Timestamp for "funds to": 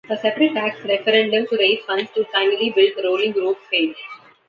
1.85-2.25